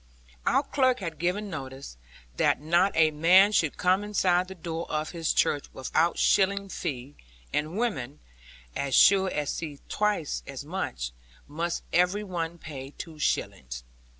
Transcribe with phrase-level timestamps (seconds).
[0.47, 1.95] Our clerk had given notice,
[2.37, 7.13] that not a man should come inside the door of his church without shilling fee;
[7.53, 8.19] and women
[8.75, 11.11] (as sure to see twice as much)
[11.47, 13.83] must every one pay two shillings.